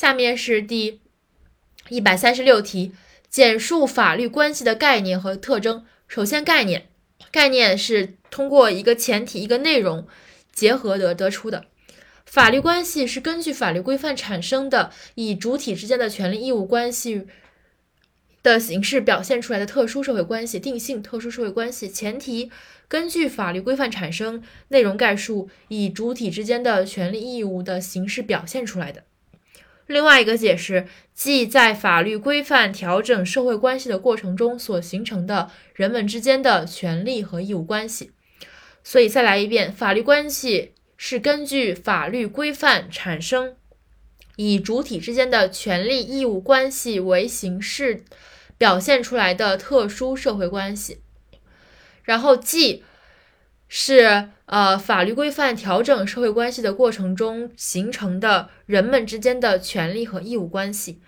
[0.00, 1.02] 下面是第
[1.90, 2.94] 一百三十六题，
[3.28, 5.84] 简述法律关系的概念和特征。
[6.08, 6.88] 首先，概念，
[7.30, 10.08] 概念是通过一个前提、一个内容
[10.54, 11.66] 结合得得出的。
[12.24, 17.26] 法律关系是根据法律规范产生的，以主体之间的权利义务关系
[18.42, 21.86] 的形式表现出来的特殊社会关系，定性特殊社会关系。
[21.86, 22.50] 前提，
[22.88, 29.04] 根据法律规范产生，内容概述，以主体之间的权利义务的形式表现出来的。
[29.90, 38.12] 另外一个解释，即在法律规范调整社会关系的过程中所形成的人们之间的权利和义务关系。
[38.84, 43.56] 所以再来一遍，法律关系是根据法律规范产生，
[44.36, 48.04] 以主体之间的权利义务关系为形式
[48.56, 51.00] 表现出来的特殊社会关系。
[52.04, 52.84] 然后，即
[53.70, 54.28] 是。
[54.50, 61.00] 呃，法律规范调整社会关系的过程中形成的人们之间的权利和义务关系。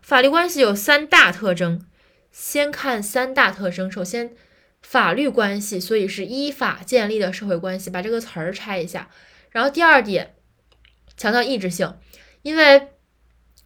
[0.00, 1.84] 法律关系有三大特征，
[2.32, 3.92] 先看三大特征。
[3.92, 4.34] 首先，
[4.80, 9.10] 法律关系，所以是依法建立的社会关系，把这个词儿拆一下。
[9.50, 10.36] 然后第二点，
[11.18, 11.98] 强调意志性，
[12.40, 12.88] 因为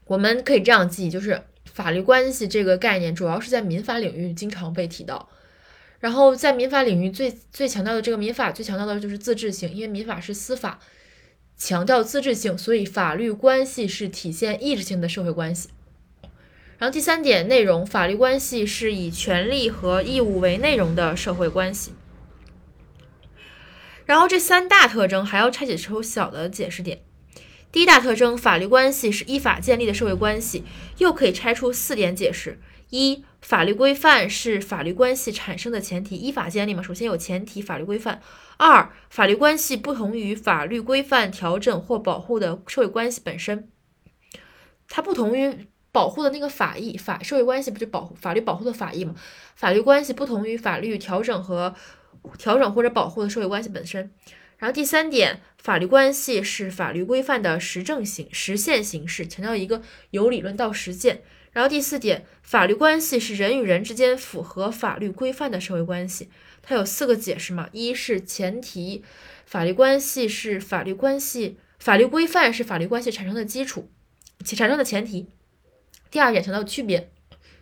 [0.06, 1.40] 我们可以这样记，就是
[1.72, 5.28] 法律关系这个概念主要是在民法领域经常被提到。
[6.00, 10.80] 然后在民法领域最最强调的这个民法最强调的就是自治性，因为民法是司法，
[11.56, 15.68] 强调自治性，所以法律关系是体现意志性的社会关系。
[16.78, 21.92] 然后第三点内容，法律关系是以权利和义务为内容的社会关系。
[24.06, 27.02] 然后这三大特征还要拆解出小的解释点。
[27.70, 30.64] 第一大特征，法律关系是依法建立的社会关系，
[30.96, 32.58] 又可以拆出四点解释。
[32.90, 38.20] 一法律规范是法律关系产生的前提，依法建立嘛，首先有前提，法律规范。
[38.58, 43.70] 二，法律关系不同于法律规范调整或保护的社会关系本身，
[44.88, 49.14] 它不同于保护的那个法益，法社会关系不就保护法律保护的法益嘛？
[49.54, 51.74] 法律关系不同于法律调整和
[52.36, 54.12] 调整或者保护的社会关系本身。
[54.58, 59.80] 然后第三点，法律关系是法律规范的实证形实现形式，强调一个
[60.10, 61.22] 由理论到实践。
[61.52, 66.30] 然后第四点，法律关系是人与人之间符合法律规范的社会关系。
[66.62, 67.68] 它有四个解释嘛？
[67.72, 69.02] 一是前提，
[69.46, 73.90] 法律关系是法律关系，法律规范是法律关系产生的基础，
[74.44, 75.26] 其产生的前提。
[76.10, 77.10] 第二点强调区别，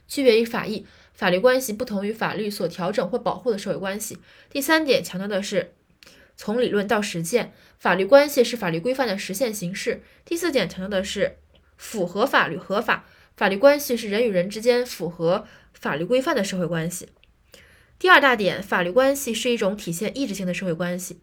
[0.06, 0.84] 区别于法益，
[1.14, 4.18] 法律关系不同于法律所调整或保护的社会关系。
[4.50, 5.72] 第三点强调的是
[6.36, 10.02] 从理论到实践，法律关系是法律规范的实现形式。
[10.26, 11.36] 第四点强调的是
[11.78, 13.06] 符合法律合法。
[13.38, 17.10] 法律关系是人与人之间符合法律规范的社会关系。
[17.96, 21.20] 第二大点，法律关系是一种体现意志性的社会关系。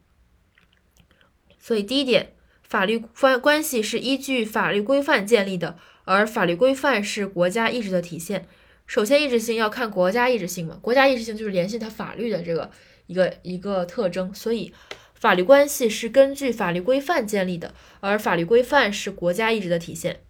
[1.60, 2.32] 所以第一点，
[2.64, 8.48] 法律关关系是依据法律规范建立的，而法律规范是国家意志的体现。
[8.88, 12.72] 首先，意志性要看国家意志性嘛，国家意志性就是联系它法律的这个
[13.08, 14.34] 一个一个特征。
[14.34, 14.74] 所以，
[15.14, 20.22] 法律关系是根据法律规范建立的，而法律规范是国家意志的体现。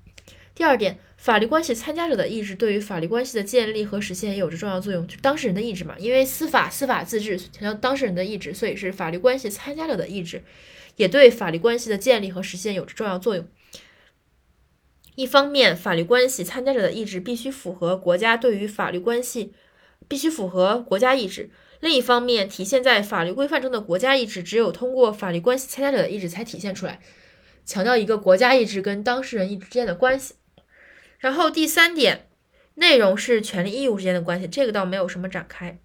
[0.55, 0.97] 第二点。
[1.17, 5.95] 法律关系参加者的意志对于法律关系的建立和实现也有着重要作用，就当事人的意志嘛。
[5.97, 10.43] 因为司法司法自治强调当事人的意志，所以是法律关系参加者的意志，
[10.97, 13.47] 也对法律关系的建立和实现有着重要作用。
[15.15, 19.53] 一方面，法律关系参加者的意志必须符合国家对于法律关系，
[20.07, 21.49] 必须符合国家意志；
[21.79, 26.99] 另一方面，体现在法律规范中的国家意志，只有通过法律关系参加者的意志才体现出来，
[27.65, 30.35] 强调一个国家意志跟当事人意志之间的关系。
[31.19, 32.27] 然后第三点，
[32.75, 35.79] 内容是权利义务之间的关系，这个倒没有什么展开。